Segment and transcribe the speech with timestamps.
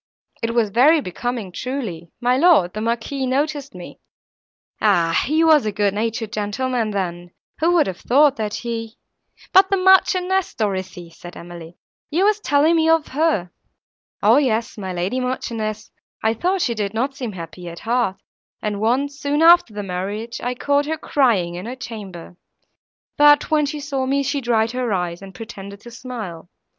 [0.41, 3.99] It was very becoming truly;—my lord, the Marquis, noticed me.
[4.81, 5.15] Ah!
[5.27, 8.97] he was a good natured gentleman then—who would have thought that he—"
[9.53, 11.77] "But the Marchioness, Dorothée," said Emily,
[12.09, 13.51] "you were telling me of her."
[14.23, 15.91] "O yes, my lady Marchioness,
[16.23, 18.19] I thought she did not seem happy at heart,
[18.59, 22.37] and once, soon after the marriage, I caught her crying in her chamber;
[23.17, 26.49] but, when she saw me, she dried her eyes, and pretended to smile.